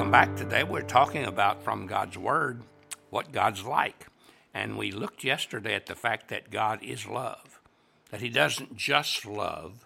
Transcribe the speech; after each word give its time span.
Welcome 0.00 0.12
back. 0.12 0.34
Today 0.34 0.64
we're 0.64 0.80
talking 0.80 1.26
about 1.26 1.62
from 1.62 1.86
God's 1.86 2.16
Word 2.16 2.62
what 3.10 3.32
God's 3.32 3.64
like. 3.64 4.06
And 4.54 4.78
we 4.78 4.92
looked 4.92 5.24
yesterday 5.24 5.74
at 5.74 5.84
the 5.84 5.94
fact 5.94 6.28
that 6.28 6.50
God 6.50 6.82
is 6.82 7.06
love, 7.06 7.60
that 8.10 8.22
He 8.22 8.30
doesn't 8.30 8.78
just 8.78 9.26
love, 9.26 9.84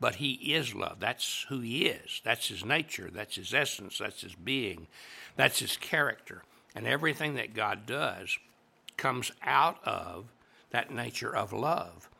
but 0.00 0.16
He 0.16 0.32
is 0.32 0.74
love. 0.74 0.98
That's 0.98 1.46
who 1.48 1.60
He 1.60 1.86
is. 1.86 2.20
That's 2.24 2.48
His 2.48 2.64
nature. 2.64 3.08
That's 3.08 3.36
His 3.36 3.54
essence. 3.54 3.98
That's 3.98 4.22
His 4.22 4.34
being. 4.34 4.88
That's 5.36 5.60
His 5.60 5.76
character. 5.76 6.42
And 6.74 6.84
everything 6.84 7.36
that 7.36 7.54
God 7.54 7.86
does 7.86 8.36
comes 8.96 9.30
out 9.44 9.78
of 9.84 10.24
that 10.70 10.90
nature 10.90 11.34
of 11.34 11.52
love. 11.52 12.10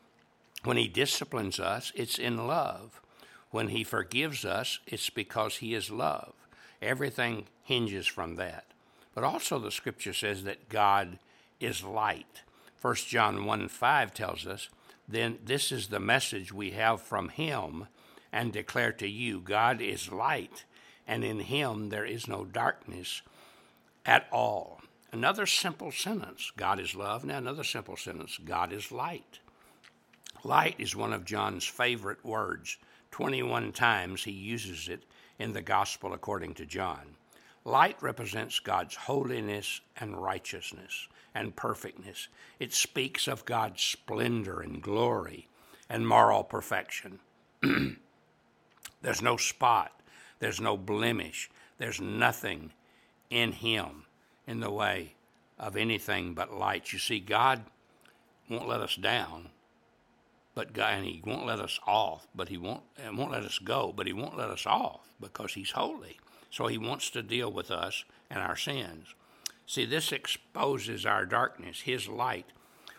When 0.63 0.77
He 0.77 0.87
disciplines 0.87 1.59
us, 1.59 1.91
it's 1.97 2.21
in 2.21 2.47
love. 2.47 3.01
When 3.51 3.67
He 3.71 3.83
forgives 3.83 4.45
us, 4.45 4.79
it's 4.87 5.11
because 5.11 5.57
He 5.57 5.75
is 5.75 5.91
love. 5.91 6.35
Everything 6.87 7.47
hinges 7.65 8.07
from 8.07 8.37
that. 8.37 8.65
But 9.15 9.25
also, 9.25 9.59
the 9.59 9.73
scripture 9.73 10.13
says 10.13 10.45
that 10.45 10.69
God 10.69 11.19
is 11.59 11.83
light. 11.83 12.43
1 12.81 12.95
John 13.09 13.45
1 13.45 13.69
5 13.69 14.15
tells 14.15 14.47
us, 14.47 14.69
Then 15.09 15.39
this 15.45 15.73
is 15.73 15.89
the 15.89 15.99
message 15.99 16.53
we 16.53 16.71
have 16.73 17.03
from 17.03 17.31
Him 17.31 17.89
and 18.33 18.53
declare 18.53 18.93
to 18.93 19.09
you 19.09 19.41
God 19.41 19.81
is 19.81 20.13
light, 20.13 20.65
and 21.07 21.25
in 21.25 21.41
Him 21.41 21.89
there 21.89 22.05
is 22.05 22.29
no 22.29 22.45
darkness 22.45 23.23
at 24.05 24.29
all. 24.31 24.81
Another 25.11 25.47
simple 25.47 25.91
sentence 25.91 26.53
God 26.57 26.79
is 26.79 26.95
love. 26.95 27.25
Now, 27.25 27.39
another 27.39 27.65
simple 27.65 27.97
sentence 27.97 28.39
God 28.45 28.73
is 28.73 28.93
light. 28.93 29.41
Light 30.45 30.77
is 30.79 30.95
one 30.95 31.13
of 31.13 31.25
John's 31.25 31.65
favorite 31.65 32.25
words. 32.25 32.77
21 33.11 33.73
times 33.73 34.25
he 34.25 34.31
uses 34.31 34.89
it 34.89 35.03
in 35.39 35.53
the 35.53 35.63
Gospel 35.63 36.13
according 36.13 36.55
to 36.55 36.67
John. 36.67 37.17
Light 37.65 38.01
represents 38.01 38.61
God's 38.61 38.95
holiness 38.95 39.81
and 39.97 40.17
righteousness 40.23 41.09
and 41.35 41.57
perfectness. 41.57 42.29
It 42.61 42.73
speaks 42.73 43.27
of 43.27 43.45
God's 43.45 43.83
splendor 43.83 44.61
and 44.61 44.83
glory 44.83 45.49
and 45.89 46.07
moral 46.07 46.45
perfection. 46.45 47.19
there's 49.03 49.23
no 49.23 49.37
spot, 49.37 50.01
there's 50.39 50.61
no 50.61 50.77
blemish, 50.77 51.51
there's 51.79 52.01
nothing 52.01 52.73
in 53.31 53.53
Him 53.53 54.05
in 54.47 54.61
the 54.61 54.71
way 54.71 55.15
of 55.59 55.77
anything 55.77 56.35
but 56.35 56.57
light. 56.57 56.93
You 56.93 56.99
see, 56.99 57.21
God 57.21 57.65
won't 58.49 58.69
let 58.69 58.81
us 58.81 58.97
down, 58.97 59.49
but 60.57 60.73
God, 60.73 60.95
and 60.95 61.05
He 61.05 61.23
won't 61.25 61.47
let 61.47 61.61
us 61.61 61.79
off, 61.87 62.27
but 62.35 62.49
He 62.49 62.57
won't, 62.57 62.83
and 62.97 63.17
won't 63.17 63.31
let 63.31 63.45
us 63.45 63.59
go, 63.59 63.93
but 63.95 64.07
He 64.07 64.15
won't 64.15 64.39
let 64.39 64.49
us 64.49 64.65
off 64.67 65.13
because 65.21 65.53
He's 65.53 65.73
holy. 65.73 66.19
So 66.51 66.67
He 66.67 66.79
wants 66.79 67.11
to 67.11 67.23
deal 67.23 67.53
with 67.53 67.71
us 67.71 68.05
and 68.31 68.41
our 68.41 68.57
sins. 68.57 69.15
See, 69.67 69.85
this 69.85 70.13
exposes 70.13 71.05
our 71.05 71.27
darkness, 71.27 71.83
His 71.83 72.09
light. 72.09 72.47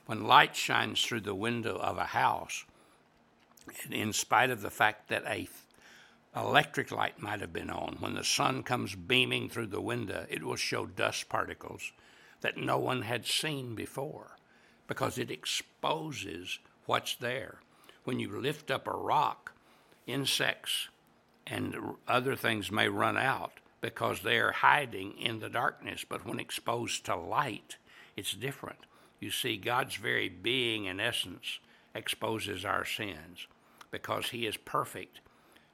When 0.05 0.28
light 0.28 0.55
shines 0.55 1.03
through 1.03 1.22
the 1.22 1.33
window 1.33 1.78
of 1.78 1.97
a 1.97 2.05
house, 2.05 2.63
and 3.83 3.94
in 3.94 4.13
spite 4.13 4.52
of 4.52 4.61
the 4.61 4.69
fact 4.69 5.09
that 5.09 5.25
a 5.25 5.50
electric 6.35 6.91
light 6.91 7.19
might 7.19 7.41
have 7.41 7.52
been 7.52 7.72
on, 7.72 7.97
when 8.00 8.13
the 8.13 8.23
sun 8.23 8.61
comes 8.61 8.94
beaming 8.94 9.50
through 9.50 9.66
the 9.66 9.81
window, 9.81 10.28
it 10.30 10.44
will 10.44 10.55
show 10.55 10.85
dust 10.85 11.28
particles 11.28 11.91
that 12.41 12.55
no 12.55 12.78
one 12.78 13.02
had 13.02 13.25
seen 13.25 13.73
before 13.73 14.38
because 14.88 15.17
it 15.17 15.31
exposes 15.31 16.59
what's 16.88 17.16
there. 17.16 17.60
When 18.04 18.20
you 18.20 18.40
lift 18.40 18.72
up 18.72 18.88
a 18.88 18.92
rock, 18.92 19.54
insects 20.08 20.88
and 21.46 21.76
other 22.08 22.36
things 22.36 22.72
may 22.72 22.90
run 22.90 23.18
out 23.18 23.52
because 23.82 24.22
they 24.22 24.40
are 24.40 24.52
hiding 24.52 25.14
in 25.20 25.40
the 25.40 25.50
darkness. 25.50 26.03
But 26.08 26.26
when 26.26 26.40
exposed 26.40 27.06
to 27.06 27.16
light, 27.16 27.78
it's 28.16 28.34
different. 28.34 28.80
You 29.20 29.30
see, 29.30 29.58
God's 29.58 29.96
very 29.96 30.30
being 30.30 30.88
and 30.88 31.00
essence 31.00 31.59
exposes 31.94 32.66
our 32.66 32.86
sins. 32.86 33.47
Because 33.92 34.30
He 34.30 34.46
is 34.46 34.58
perfect, 34.58 35.22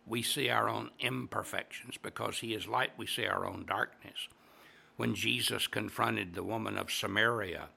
we 0.05 0.21
see 0.21 0.49
our 0.49 0.69
own 0.69 0.91
imperfections. 0.99 1.97
Because 2.01 2.39
He 2.39 2.53
is 2.53 2.67
light, 2.67 2.91
we 2.97 3.07
see 3.07 3.25
our 3.25 3.45
own 3.47 3.65
darkness. 3.65 4.27
When 4.95 5.15
Jesus 5.15 5.67
confronted 5.67 6.33
the 6.33 6.43
woman 6.43 6.77
of 6.77 6.91
Samaria, 6.91 7.69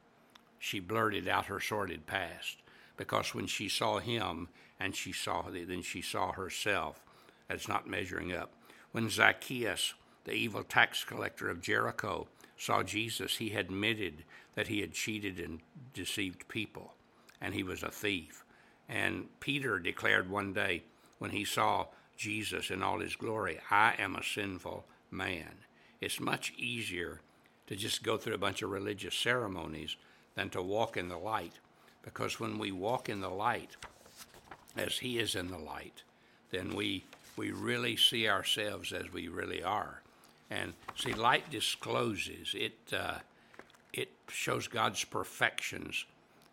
she 0.58 0.80
blurted 0.80 1.28
out 1.28 1.46
her 1.46 1.60
sordid 1.60 2.06
past. 2.06 2.58
Because 2.96 3.34
when 3.34 3.46
she 3.46 3.68
saw 3.68 3.98
Him 3.98 4.48
and 4.80 4.94
she 4.94 5.12
saw, 5.12 5.44
then 5.50 5.82
she 5.82 6.02
saw 6.02 6.32
herself 6.32 7.02
as 7.48 7.68
not 7.68 7.88
measuring 7.88 8.32
up. 8.32 8.52
When 8.92 9.10
Zacchaeus 9.10 9.94
the 10.26 10.32
evil 10.32 10.64
tax 10.64 11.04
collector 11.04 11.48
of 11.48 11.62
Jericho 11.62 12.26
saw 12.58 12.82
Jesus, 12.82 13.36
he 13.36 13.54
admitted 13.54 14.24
that 14.56 14.66
he 14.66 14.80
had 14.80 14.92
cheated 14.92 15.38
and 15.38 15.60
deceived 15.94 16.48
people, 16.48 16.94
and 17.40 17.54
he 17.54 17.62
was 17.62 17.84
a 17.84 17.90
thief. 17.90 18.44
And 18.88 19.28
Peter 19.38 19.78
declared 19.78 20.28
one 20.28 20.52
day 20.52 20.82
when 21.18 21.30
he 21.30 21.44
saw 21.44 21.86
Jesus 22.16 22.70
in 22.70 22.82
all 22.82 22.98
his 22.98 23.14
glory, 23.14 23.60
I 23.70 23.94
am 23.98 24.16
a 24.16 24.24
sinful 24.24 24.84
man. 25.12 25.54
It's 26.00 26.18
much 26.18 26.52
easier 26.56 27.20
to 27.68 27.76
just 27.76 28.02
go 28.02 28.16
through 28.16 28.34
a 28.34 28.38
bunch 28.38 28.62
of 28.62 28.70
religious 28.70 29.14
ceremonies 29.14 29.96
than 30.34 30.50
to 30.50 30.62
walk 30.62 30.96
in 30.96 31.08
the 31.08 31.18
light. 31.18 31.54
Because 32.06 32.40
when 32.40 32.58
we 32.58 32.72
walk 32.72 33.10
in 33.10 33.20
the 33.20 33.28
light, 33.28 33.76
as 34.78 34.96
He 34.96 35.18
is 35.18 35.34
in 35.34 35.50
the 35.50 35.58
light, 35.58 36.04
then 36.50 36.74
we, 36.74 37.04
we 37.36 37.50
really 37.50 37.96
see 37.96 38.28
ourselves 38.28 38.92
as 38.92 39.12
we 39.12 39.28
really 39.28 39.62
are. 39.62 40.00
And 40.48 40.72
see, 40.94 41.12
light 41.12 41.50
discloses 41.50 42.54
it. 42.54 42.78
Uh, 42.90 43.16
it 43.92 44.10
shows 44.28 44.68
God's 44.68 45.02
perfections, 45.04 46.06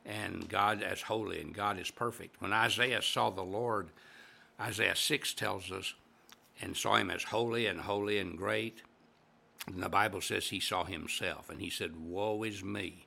and 0.05 0.49
God 0.49 0.81
as 0.81 1.03
holy, 1.03 1.39
and 1.39 1.53
God 1.53 1.79
is 1.79 1.91
perfect. 1.91 2.41
When 2.41 2.51
Isaiah 2.51 3.01
saw 3.01 3.29
the 3.29 3.43
Lord, 3.43 3.89
Isaiah 4.59 4.95
six 4.95 5.33
tells 5.33 5.71
us, 5.71 5.93
and 6.61 6.75
saw 6.75 6.95
him 6.95 7.11
as 7.11 7.23
holy 7.23 7.67
and 7.67 7.81
holy 7.81 8.17
and 8.17 8.37
great. 8.37 8.81
And 9.67 9.81
the 9.81 9.89
Bible 9.89 10.21
says 10.21 10.47
he 10.47 10.59
saw 10.59 10.83
himself, 10.83 11.49
and 11.49 11.61
he 11.61 11.69
said, 11.69 11.95
"Woe 11.95 12.43
is 12.43 12.63
me, 12.63 13.05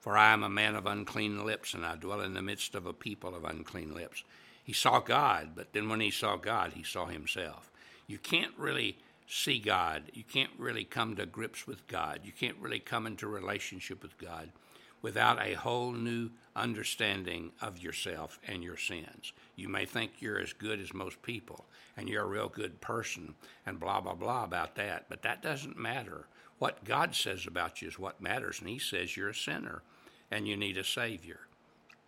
for 0.00 0.16
I 0.16 0.32
am 0.32 0.42
a 0.42 0.48
man 0.48 0.74
of 0.74 0.86
unclean 0.86 1.44
lips, 1.44 1.74
and 1.74 1.84
I 1.84 1.96
dwell 1.96 2.20
in 2.20 2.34
the 2.34 2.42
midst 2.42 2.74
of 2.74 2.86
a 2.86 2.92
people 2.92 3.34
of 3.34 3.44
unclean 3.44 3.94
lips." 3.94 4.24
He 4.62 4.72
saw 4.72 5.00
God, 5.00 5.54
but 5.54 5.72
then 5.72 5.88
when 5.88 6.00
he 6.00 6.10
saw 6.10 6.36
God, 6.36 6.74
he 6.74 6.82
saw 6.82 7.06
himself. 7.06 7.70
You 8.06 8.18
can't 8.18 8.56
really 8.58 8.98
see 9.26 9.58
God. 9.58 10.10
You 10.14 10.24
can't 10.24 10.52
really 10.58 10.84
come 10.84 11.16
to 11.16 11.26
grips 11.26 11.66
with 11.66 11.86
God. 11.86 12.20
You 12.24 12.32
can't 12.32 12.58
really 12.58 12.80
come 12.80 13.06
into 13.06 13.26
relationship 13.26 14.02
with 14.02 14.18
God 14.18 14.52
without 15.00 15.40
a 15.40 15.54
whole 15.54 15.92
new 15.92 16.30
understanding 16.56 17.52
of 17.60 17.78
yourself 17.78 18.38
and 18.46 18.64
your 18.64 18.76
sins. 18.76 19.32
You 19.54 19.68
may 19.68 19.86
think 19.86 20.20
you're 20.20 20.40
as 20.40 20.52
good 20.52 20.80
as 20.80 20.92
most 20.92 21.22
people 21.22 21.66
and 21.96 22.08
you're 22.08 22.24
a 22.24 22.28
real 22.28 22.48
good 22.48 22.80
person 22.80 23.36
and 23.64 23.78
blah, 23.78 24.00
blah, 24.00 24.14
blah 24.14 24.44
about 24.44 24.74
that, 24.74 25.08
but 25.08 25.22
that 25.22 25.42
doesn't 25.42 25.78
matter. 25.78 26.26
What 26.58 26.84
God 26.84 27.14
says 27.14 27.46
about 27.46 27.80
you 27.80 27.88
is 27.88 27.98
what 27.98 28.20
matters, 28.20 28.60
and 28.60 28.68
He 28.68 28.78
says 28.78 29.16
you're 29.16 29.30
a 29.30 29.34
sinner 29.34 29.82
and 30.30 30.46
you 30.46 30.56
need 30.56 30.76
a 30.76 30.84
Savior. 30.84 31.40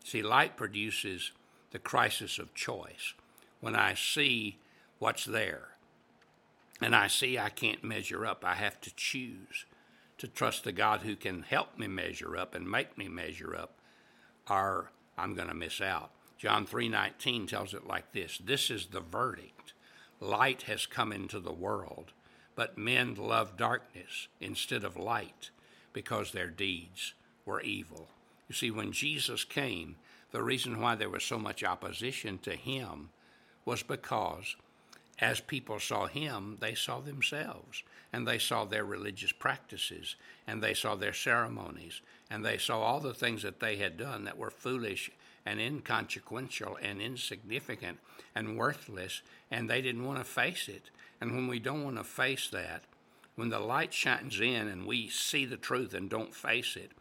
See, 0.05 0.23
light 0.23 0.57
produces 0.57 1.33
the 1.71 1.79
crisis 1.79 2.39
of 2.39 2.55
choice. 2.55 3.15
When 3.61 3.75
I 3.75 3.95
see 3.95 4.59
what's 4.99 5.25
there, 5.25 5.69
and 6.81 6.97
I 6.97 7.09
see 7.09 7.39
I 7.39 7.51
can't 7.51 7.85
measure 7.85 8.25
up. 8.25 8.45
I 8.45 8.55
have 8.55 8.81
to 8.83 8.95
choose 8.95 9.67
to 10.19 10.27
trust 10.29 10.65
the 10.65 10.73
God 10.73 11.01
who 11.03 11.17
can 11.17 11.43
help 11.43 11.79
me 11.79 11.87
measure 11.87 12.37
up 12.37 12.55
and 12.55 12.71
make 12.71 12.97
me 12.97 13.09
measure 13.09 13.55
up, 13.55 13.75
or 14.49 14.91
I'm 15.17 15.35
going 15.35 15.49
to 15.49 15.55
miss 15.55 15.81
out. 15.81 16.11
John 16.39 16.67
3:19 16.67 17.47
tells 17.47 17.75
it 17.75 17.87
like 17.87 18.13
this: 18.13 18.39
This 18.39 18.71
is 18.71 18.87
the 18.87 19.01
verdict. 19.01 19.75
Light 20.21 20.63
has 20.63 20.87
come 20.87 21.13
into 21.13 21.41
the 21.41 21.53
world, 21.53 22.13
but 22.61 22.77
men 22.77 23.15
love 23.15 23.57
darkness 23.57 24.29
instead 24.39 24.85
of 24.85 24.99
light 24.99 25.49
because 25.95 26.31
their 26.31 26.51
deeds 26.51 27.15
were 27.47 27.63
evil. 27.63 28.07
You 28.51 28.55
see, 28.55 28.71
when 28.71 28.93
Jesus 28.93 29.45
came, 29.45 29.97
the 30.31 30.43
reason 30.43 30.79
why 30.79 30.95
there 30.95 31.09
was 31.09 31.25
so 31.25 31.39
much 31.39 31.65
opposition 31.65 32.37
to 32.41 32.55
him 32.55 33.09
was 33.65 33.83
because 33.83 34.57
as 35.19 35.41
people 35.41 35.81
saw 35.81 36.07
him, 36.07 36.59
they 36.61 36.75
saw 36.75 37.01
themselves, 37.01 37.83
and 38.13 38.29
they 38.29 38.39
saw 38.39 38.67
their 38.67 38.85
religious 38.85 39.33
practices, 39.33 40.17
and 40.47 40.63
they 40.63 40.75
saw 40.75 40.95
their 40.95 41.15
ceremonies, 41.15 42.03
and 42.29 42.45
they 42.45 42.59
saw 42.59 42.83
all 42.83 43.01
the 43.01 43.15
things 43.15 43.43
that 43.43 43.61
they 43.61 43.77
had 43.77 43.97
done 43.97 44.25
that 44.25 44.37
were 44.37 44.51
foolish 44.51 45.11
and 45.47 45.61
inconsequential 45.61 46.79
and 46.83 47.01
insignificant 47.01 47.99
and 48.35 48.57
worthless, 48.57 49.23
and 49.51 49.69
they 49.69 49.83
didn't 49.83 50.05
want 50.05 50.19
to 50.19 50.25
face 50.25 50.69
it. 50.69 50.91
And 51.21 51.33
when 51.33 51.49
we 51.49 51.59
don't 51.59 51.85
want 51.85 51.97
to 51.97 52.05
face 52.05 52.49
that, 52.51 52.83
when 53.37 53.49
the 53.49 53.61
light 53.61 53.95
shines 53.95 54.41
in 54.41 54.69
and 54.69 54.87
we 54.87 55.09
see 55.09 55.45
the 55.47 55.57
truth 55.57 55.95
and 55.95 56.11
don't 56.11 56.35
face 56.35 56.77
it, 56.77 56.93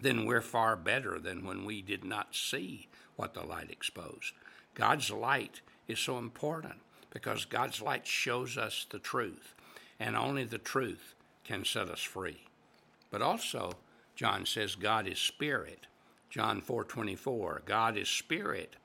then 0.00 0.26
we're 0.26 0.42
far 0.42 0.76
better 0.76 1.18
than 1.18 1.44
when 1.44 1.64
we 1.64 1.80
did 1.82 2.04
not 2.04 2.34
see 2.34 2.88
what 3.16 3.34
the 3.34 3.42
light 3.42 3.70
exposed. 3.70 4.32
God's 4.74 5.10
light 5.10 5.60
is 5.86 5.98
so 5.98 6.18
important 6.18 6.74
because 7.10 7.44
God's 7.44 7.80
light 7.80 8.06
shows 8.06 8.56
us 8.56 8.86
the 8.90 8.98
truth. 8.98 9.54
and 10.02 10.16
only 10.16 10.42
the 10.42 10.58
truth 10.58 11.14
can 11.44 11.64
set 11.64 11.88
us 11.88 12.02
free. 12.02 12.44
But 13.10 13.22
also, 13.22 13.74
John 14.16 14.46
says 14.46 14.74
God 14.74 15.06
is 15.06 15.18
spirit. 15.18 15.86
John 16.32 16.62
4:24, 16.62 17.60
God 17.66 17.98
is 17.98 18.08
spirit, 18.08 18.76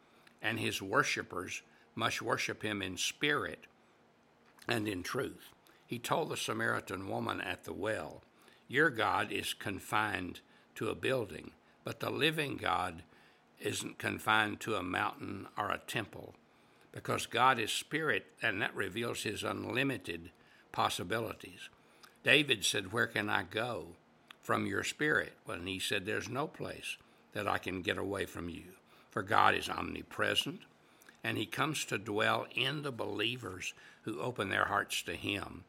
and 0.41 0.59
his 0.59 0.81
worshipers 0.81 1.61
must 1.95 2.21
worship 2.21 2.61
him 2.61 2.81
in 2.81 2.97
spirit 2.97 3.67
and 4.67 4.85
in 4.85 5.01
truth. 5.01 5.53
He 5.85 5.97
told 5.97 6.27
the 6.27 6.35
Samaritan 6.35 7.07
woman 7.07 7.39
at 7.39 7.63
the 7.63 7.71
well, 7.71 8.21
Your 8.67 8.89
God 8.89 9.31
is 9.31 9.53
confined 9.53 10.41
to 10.75 10.89
a 10.89 10.95
building, 10.95 11.51
but 11.85 12.01
the 12.01 12.09
living 12.09 12.57
God 12.57 13.03
isn't 13.61 13.97
confined 13.97 14.59
to 14.59 14.75
a 14.75 14.83
mountain 14.83 15.47
or 15.57 15.71
a 15.71 15.79
temple, 15.88 16.35
because 16.91 17.27
God 17.27 17.59
is 17.59 17.71
spirit, 17.71 18.25
and 18.41 18.61
that 18.61 18.75
reveals 18.75 19.23
his 19.23 19.45
unlimited 19.45 20.31
possibilities. 20.73 21.69
David 22.23 22.65
said, 22.65 22.91
Where 22.91 23.07
can 23.07 23.29
I 23.29 23.43
go 23.43 23.95
from 24.41 24.67
your 24.67 24.83
spirit? 24.83 25.31
And 25.47 25.69
he 25.69 25.79
said, 25.79 26.05
There's 26.05 26.27
no 26.27 26.45
place 26.45 26.97
that 27.38 27.48
I 27.48 27.60
can 27.60 27.84
get 27.84 28.00
away 28.00 28.25
from 28.25 28.50
you, 28.50 28.63
for 29.12 29.22
God 29.22 29.54
is 29.54 29.69
omnipresent, 29.69 30.62
and 31.24 31.38
he 31.38 31.45
comes 31.45 31.86
to 31.86 32.00
dwell 32.00 32.48
in 32.56 32.81
the 32.81 32.92
believers 32.92 33.75
who 34.01 34.19
open 34.19 34.50
their 34.50 34.66
hearts 34.66 35.04
to 35.04 35.13
him. 35.13 35.63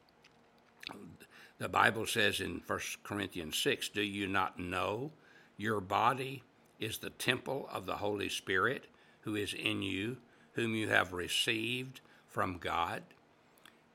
The 1.58 1.68
Bible 1.68 2.06
says 2.06 2.40
in 2.40 2.62
1 2.66 2.80
Corinthians 3.04 3.58
6 3.58 3.90
Do 3.90 4.00
you 4.00 4.26
not 4.26 4.58
know 4.58 5.12
your 5.58 5.82
body 5.82 6.42
is 6.80 6.96
the 6.96 7.10
temple 7.10 7.68
of 7.70 7.84
the 7.84 7.96
Holy 7.96 8.30
Spirit 8.30 8.86
who 9.20 9.36
is 9.36 9.52
in 9.52 9.82
you, 9.82 10.16
whom 10.52 10.74
you 10.74 10.88
have 10.88 11.12
received 11.12 12.00
from 12.28 12.56
God? 12.56 13.02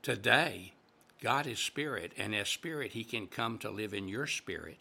Today, 0.00 0.74
God 1.20 1.48
is 1.48 1.58
spirit, 1.58 2.12
and 2.16 2.36
as 2.36 2.48
spirit, 2.48 2.92
he 2.92 3.02
can 3.02 3.26
come 3.26 3.58
to 3.58 3.70
live 3.70 3.94
in 3.94 4.06
your 4.06 4.28
spirit. 4.28 4.78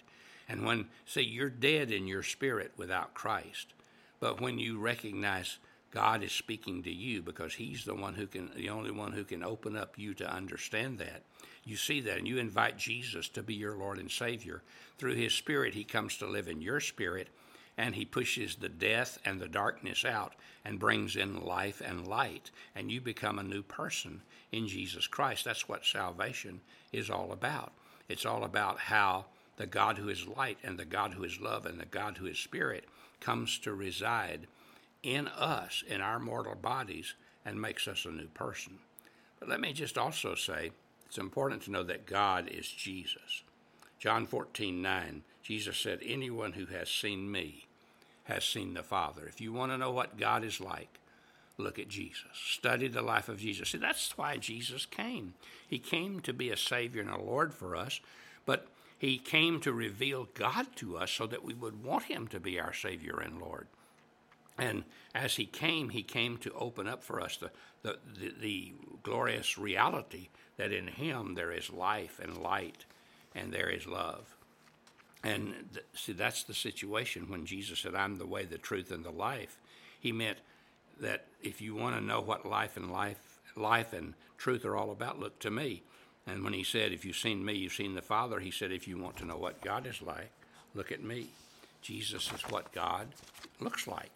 And 0.47 0.65
when, 0.65 0.87
see, 1.05 1.21
you're 1.21 1.49
dead 1.49 1.91
in 1.91 2.07
your 2.07 2.23
spirit 2.23 2.71
without 2.77 3.13
Christ. 3.13 3.73
But 4.19 4.41
when 4.41 4.59
you 4.59 4.79
recognize 4.79 5.57
God 5.93 6.23
is 6.23 6.31
speaking 6.31 6.81
to 6.83 6.91
you 6.91 7.21
because 7.21 7.53
He's 7.53 7.85
the 7.85 7.93
one 7.93 8.15
who 8.15 8.25
can, 8.25 8.49
the 8.55 8.69
only 8.69 8.91
one 8.91 9.11
who 9.11 9.23
can 9.23 9.43
open 9.43 9.77
up 9.77 9.93
you 9.97 10.13
to 10.15 10.33
understand 10.33 10.97
that. 10.97 11.21
You 11.63 11.75
see 11.77 12.01
that, 12.01 12.17
and 12.17 12.27
you 12.27 12.39
invite 12.39 12.77
Jesus 12.77 13.29
to 13.29 13.43
be 13.43 13.53
your 13.53 13.77
Lord 13.77 13.99
and 13.99 14.09
Savior. 14.09 14.63
Through 14.97 15.15
His 15.15 15.33
Spirit, 15.33 15.75
He 15.75 15.83
comes 15.83 16.17
to 16.17 16.25
live 16.25 16.47
in 16.47 16.61
your 16.61 16.79
spirit, 16.79 17.27
and 17.77 17.93
He 17.93 18.05
pushes 18.05 18.55
the 18.55 18.69
death 18.69 19.19
and 19.23 19.39
the 19.39 19.47
darkness 19.47 20.03
out 20.03 20.33
and 20.65 20.79
brings 20.79 21.15
in 21.15 21.41
life 21.41 21.81
and 21.85 22.07
light, 22.07 22.49
and 22.75 22.91
you 22.91 22.99
become 22.99 23.37
a 23.37 23.43
new 23.43 23.61
person 23.61 24.21
in 24.51 24.67
Jesus 24.67 25.05
Christ. 25.05 25.45
That's 25.45 25.69
what 25.69 25.85
salvation 25.85 26.61
is 26.91 27.09
all 27.09 27.31
about. 27.31 27.71
It's 28.09 28.25
all 28.25 28.43
about 28.43 28.79
how 28.79 29.25
the 29.57 29.67
God 29.67 29.97
who 29.97 30.09
is 30.09 30.27
light 30.27 30.57
and 30.63 30.77
the 30.77 30.85
God 30.85 31.13
who 31.13 31.23
is 31.23 31.39
love 31.39 31.65
and 31.65 31.79
the 31.79 31.85
God 31.85 32.17
who 32.17 32.25
is 32.25 32.37
spirit 32.37 32.85
comes 33.19 33.57
to 33.59 33.73
reside 33.73 34.47
in 35.03 35.27
us, 35.27 35.83
in 35.87 36.01
our 36.01 36.19
mortal 36.19 36.55
bodies, 36.55 37.13
and 37.45 37.61
makes 37.61 37.87
us 37.87 38.05
a 38.05 38.11
new 38.11 38.27
person. 38.27 38.79
But 39.39 39.49
let 39.49 39.59
me 39.59 39.73
just 39.73 39.97
also 39.97 40.35
say 40.35 40.71
it's 41.05 41.17
important 41.17 41.63
to 41.63 41.71
know 41.71 41.83
that 41.83 42.05
God 42.05 42.47
is 42.49 42.67
Jesus. 42.67 43.43
John 43.99 44.25
14, 44.25 44.81
9, 44.81 45.21
Jesus 45.43 45.77
said, 45.77 45.99
Anyone 46.03 46.53
who 46.53 46.65
has 46.67 46.89
seen 46.89 47.31
me 47.31 47.65
has 48.25 48.43
seen 48.43 48.73
the 48.73 48.83
Father. 48.83 49.25
If 49.27 49.41
you 49.41 49.53
want 49.53 49.71
to 49.71 49.77
know 49.77 49.91
what 49.91 50.17
God 50.17 50.43
is 50.43 50.59
like, 50.59 50.99
look 51.57 51.77
at 51.77 51.89
Jesus. 51.89 52.23
Study 52.33 52.87
the 52.87 53.01
life 53.01 53.29
of 53.29 53.39
Jesus. 53.39 53.69
See, 53.69 53.77
that's 53.77 54.17
why 54.17 54.37
Jesus 54.37 54.85
came. 54.85 55.33
He 55.67 55.79
came 55.79 56.19
to 56.21 56.33
be 56.33 56.49
a 56.49 56.57
Savior 56.57 57.01
and 57.01 57.11
a 57.11 57.21
Lord 57.21 57.53
for 57.53 57.75
us, 57.75 57.99
but 58.45 58.67
He 59.03 59.17
came 59.17 59.59
to 59.59 59.73
reveal 59.73 60.29
God 60.33 60.77
to 60.77 60.95
us 60.95 61.11
so 61.11 61.27
that 61.27 61.43
we 61.43 61.53
would 61.53 61.83
want 61.83 62.05
Him 62.05 62.25
to 62.29 62.39
be 62.39 62.57
our 62.57 62.71
Savior 62.71 63.19
and 63.19 63.37
Lord. 63.37 63.67
And 64.57 64.85
as 65.13 65.35
he 65.35 65.45
came, 65.45 65.89
he 65.89 66.03
came 66.03 66.37
to 66.37 66.53
open 66.53 66.87
up 66.87 67.03
for 67.03 67.19
us 67.19 67.35
the, 67.35 67.51
the, 67.81 67.97
the, 68.17 68.33
the, 68.39 68.73
glorious 69.03 69.57
reality 69.57 70.29
that 70.55 70.71
in 70.71 70.87
him 70.87 71.35
there 71.35 71.51
is 71.51 71.69
life 71.69 72.17
and 72.23 72.37
light 72.37 72.85
and 73.35 73.51
there 73.51 73.67
is 73.67 73.85
love. 73.85 74.37
And 75.21 75.53
th- 75.73 75.85
see, 75.93 76.13
that's 76.13 76.43
the 76.43 76.53
situation 76.53 77.29
when 77.29 77.45
Jesus 77.45 77.79
said, 77.79 77.95
I'm 77.95 78.19
the 78.19 78.25
way, 78.25 78.45
the 78.45 78.57
truth, 78.57 78.89
and 78.89 79.03
the 79.03 79.11
life. 79.11 79.57
He 79.99 80.13
meant 80.13 80.37
that 81.01 81.25
if 81.41 81.59
you 81.59 81.75
want 81.75 81.97
to 81.97 82.01
know 82.01 82.21
what 82.21 82.45
life 82.45 82.77
and 82.77 82.89
life, 82.89 83.41
life 83.57 83.91
and 83.91 84.13
truth 84.37 84.63
are 84.63 84.77
all 84.77 84.91
about, 84.91 85.19
look 85.19 85.39
to 85.39 85.51
me. 85.51 85.83
And 86.25 86.43
when 86.43 86.53
he 86.53 86.63
said, 86.63 86.91
If 86.91 87.05
you've 87.05 87.15
seen 87.15 87.43
me, 87.43 87.53
you've 87.53 87.73
seen 87.73 87.95
the 87.95 88.01
Father, 88.01 88.39
he 88.39 88.51
said, 88.51 88.71
If 88.71 88.87
you 88.87 88.97
want 88.97 89.17
to 89.17 89.25
know 89.25 89.37
what 89.37 89.61
God 89.61 89.85
is 89.85 90.01
like, 90.01 90.31
look 90.73 90.91
at 90.91 91.03
me. 91.03 91.27
Jesus 91.81 92.31
is 92.31 92.41
what 92.49 92.71
God 92.71 93.07
looks 93.59 93.87
like 93.87 94.11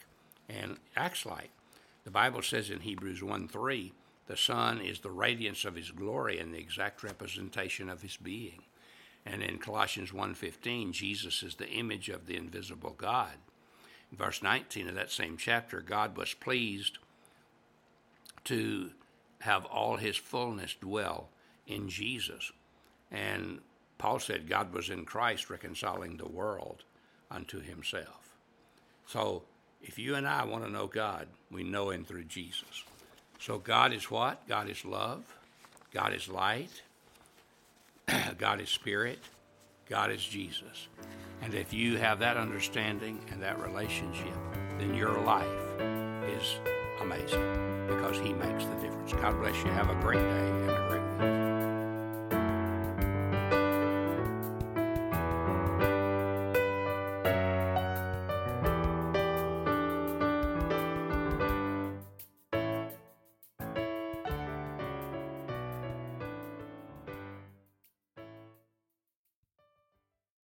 and 0.47 0.77
acts 0.95 1.25
like. 1.25 1.49
The 2.05 2.11
Bible 2.11 2.41
says 2.41 2.69
in 2.69 2.79
Hebrews 2.79 3.21
1 3.21 3.49
3, 3.49 3.91
the 4.27 4.37
Son 4.37 4.81
is 4.81 4.99
the 4.99 5.09
radiance 5.09 5.65
of 5.65 5.75
his 5.75 5.91
glory 5.91 6.37
and 6.37 6.53
the 6.53 6.59
exact 6.59 7.01
representation 7.01 7.89
of 7.89 8.01
his 8.01 8.17
being. 8.17 8.63
And 9.25 9.41
in 9.41 9.57
Colossians 9.57 10.11
1:15, 10.11 10.91
Jesus 10.93 11.43
is 11.43 11.55
the 11.55 11.69
image 11.69 12.09
of 12.09 12.27
the 12.27 12.35
invisible 12.35 12.93
God. 12.97 13.37
In 14.11 14.17
verse 14.17 14.41
19 14.41 14.87
of 14.87 14.95
that 14.95 15.11
same 15.11 15.37
chapter, 15.37 15.81
God 15.81 16.15
was 16.15 16.33
pleased 16.33 16.97
to 18.45 18.91
have 19.41 19.65
all 19.65 19.97
his 19.97 20.17
fullness 20.17 20.75
dwell 20.75 21.29
in 21.67 21.89
Jesus. 21.89 22.51
And 23.11 23.59
Paul 23.97 24.19
said 24.19 24.49
God 24.49 24.73
was 24.73 24.89
in 24.89 25.05
Christ 25.05 25.49
reconciling 25.49 26.17
the 26.17 26.27
world 26.27 26.83
unto 27.29 27.59
himself. 27.59 28.35
So 29.05 29.43
if 29.81 29.97
you 29.97 30.15
and 30.15 30.27
I 30.27 30.43
want 30.45 30.63
to 30.65 30.71
know 30.71 30.87
God, 30.87 31.27
we 31.51 31.63
know 31.63 31.89
Him 31.89 32.03
through 32.03 32.25
Jesus. 32.25 32.83
So 33.39 33.57
God 33.57 33.93
is 33.93 34.09
what? 34.09 34.47
God 34.47 34.69
is 34.69 34.83
love. 34.83 35.23
God 35.93 36.13
is 36.13 36.27
light. 36.27 36.81
God 38.37 38.59
is 38.59 38.69
spirit. 38.69 39.19
God 39.89 40.11
is 40.11 40.23
Jesus. 40.23 40.87
And 41.41 41.53
if 41.53 41.73
you 41.73 41.97
have 41.97 42.19
that 42.19 42.35
understanding 42.35 43.19
and 43.31 43.41
that 43.41 43.61
relationship, 43.61 44.33
then 44.79 44.93
your 44.93 45.21
life 45.21 45.47
is 45.79 46.57
amazing 46.99 47.87
because 47.87 48.17
He 48.17 48.33
makes 48.33 48.65
the 48.65 48.75
difference. 48.81 49.13
God 49.13 49.39
bless 49.39 49.55
you. 49.63 49.71
Have 49.71 49.89
a 49.89 49.95
great 50.01 50.19
day 50.19 50.49
and 50.49 50.69
a 50.69 50.87
great 50.89 51.31
week. 51.31 51.46